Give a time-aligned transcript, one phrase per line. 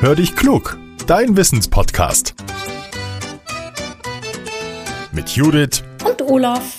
[0.00, 2.36] Hör dich klug, dein Wissenspodcast.
[5.10, 6.76] Mit Judith und Olaf.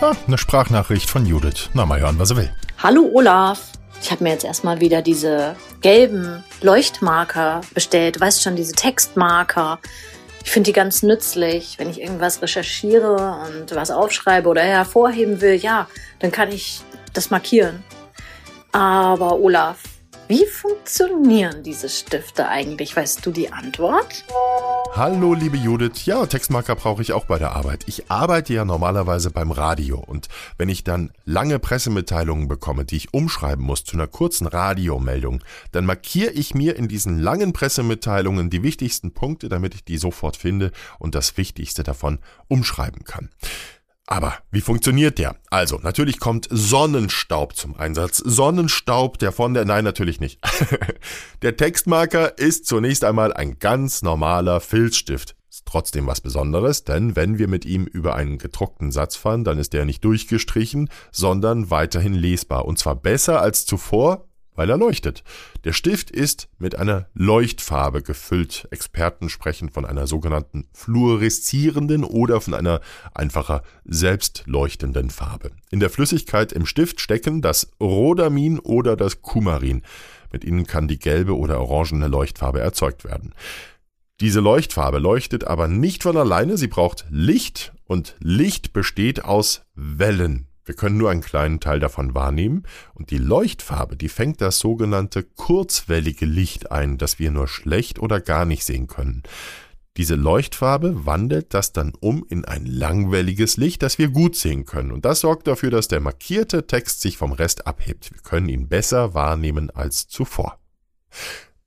[0.00, 1.68] Ah, eine Sprachnachricht von Judith.
[1.74, 2.52] Na, mal hören, was er will.
[2.80, 3.72] Hallo Olaf.
[4.00, 8.16] Ich habe mir jetzt erstmal wieder diese gelben Leuchtmarker bestellt.
[8.16, 9.80] Du weißt schon, diese Textmarker.
[10.44, 15.56] Ich finde die ganz nützlich, wenn ich irgendwas recherchiere und was aufschreibe oder hervorheben will.
[15.56, 15.88] Ja,
[16.20, 16.82] dann kann ich
[17.12, 17.82] das markieren.
[18.74, 19.84] Aber Olaf,
[20.26, 22.96] wie funktionieren diese Stifte eigentlich?
[22.96, 24.24] Weißt du die Antwort?
[24.96, 26.06] Hallo, liebe Judith.
[26.06, 27.84] Ja, Textmarker brauche ich auch bei der Arbeit.
[27.86, 30.26] Ich arbeite ja normalerweise beim Radio und
[30.58, 35.86] wenn ich dann lange Pressemitteilungen bekomme, die ich umschreiben muss zu einer kurzen Radiomeldung, dann
[35.86, 40.72] markiere ich mir in diesen langen Pressemitteilungen die wichtigsten Punkte, damit ich die sofort finde
[40.98, 42.18] und das Wichtigste davon
[42.48, 43.30] umschreiben kann.
[44.06, 45.36] Aber wie funktioniert der?
[45.48, 48.18] Also, natürlich kommt Sonnenstaub zum Einsatz.
[48.18, 50.40] Sonnenstaub, der von der, nein, natürlich nicht.
[51.42, 55.36] der Textmarker ist zunächst einmal ein ganz normaler Filzstift.
[55.48, 59.58] Ist trotzdem was Besonderes, denn wenn wir mit ihm über einen gedruckten Satz fahren, dann
[59.58, 62.66] ist der nicht durchgestrichen, sondern weiterhin lesbar.
[62.66, 65.24] Und zwar besser als zuvor, weil er leuchtet.
[65.64, 68.68] Der Stift ist mit einer Leuchtfarbe gefüllt.
[68.70, 72.80] Experten sprechen von einer sogenannten fluoreszierenden oder von einer
[73.14, 75.50] einfacher selbstleuchtenden Farbe.
[75.70, 79.82] In der Flüssigkeit im Stift stecken das Rhodamin oder das Kumarin.
[80.32, 83.34] Mit ihnen kann die gelbe oder orangene Leuchtfarbe erzeugt werden.
[84.20, 90.46] Diese Leuchtfarbe leuchtet aber nicht von alleine, sie braucht Licht und Licht besteht aus Wellen.
[90.64, 95.22] Wir können nur einen kleinen Teil davon wahrnehmen und die Leuchtfarbe, die fängt das sogenannte
[95.22, 99.22] kurzwellige Licht ein, das wir nur schlecht oder gar nicht sehen können.
[99.96, 104.90] Diese Leuchtfarbe wandelt das dann um in ein langwelliges Licht, das wir gut sehen können.
[104.90, 108.10] Und das sorgt dafür, dass der markierte Text sich vom Rest abhebt.
[108.12, 110.58] Wir können ihn besser wahrnehmen als zuvor.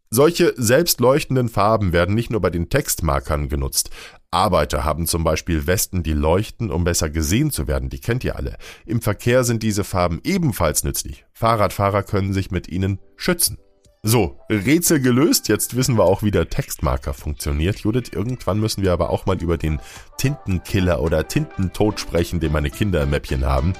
[0.10, 3.90] Solche selbstleuchtenden Farben werden nicht nur bei den Textmarkern genutzt.
[4.32, 7.90] Arbeiter haben zum Beispiel Westen, die leuchten, um besser gesehen zu werden.
[7.90, 8.58] Die kennt ihr alle.
[8.86, 11.26] Im Verkehr sind diese Farben ebenfalls nützlich.
[11.34, 13.58] Fahrradfahrer können sich mit ihnen schützen.
[14.04, 15.50] So, Rätsel gelöst.
[15.50, 17.80] Jetzt wissen wir auch, wie der Textmarker funktioniert.
[17.80, 19.82] Judith, irgendwann müssen wir aber auch mal über den
[20.18, 23.74] Tintenkiller oder Tintentod sprechen, den meine Kinder im Mäppchen haben.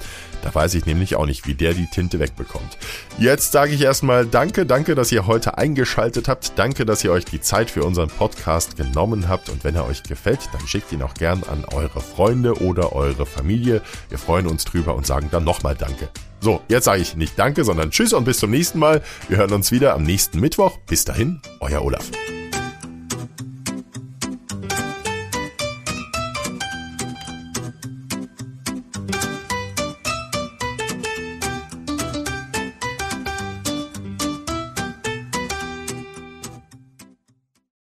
[0.44, 2.78] Da weiß ich nämlich auch nicht, wie der die Tinte wegbekommt.
[3.18, 6.54] Jetzt sage ich erstmal Danke, danke, dass ihr heute eingeschaltet habt.
[6.58, 9.50] Danke, dass ihr euch die Zeit für unseren Podcast genommen habt.
[9.50, 13.26] Und wenn er euch gefällt, dann schickt ihn auch gern an eure Freunde oder eure
[13.26, 13.82] Familie.
[14.10, 16.10] Wir freuen uns drüber und sagen dann nochmal Danke.
[16.40, 19.02] So, jetzt sage ich nicht Danke, sondern Tschüss und bis zum nächsten Mal.
[19.28, 20.78] Wir hören uns wieder am nächsten Mittwoch.
[20.88, 22.12] Bis dahin, euer Olaf.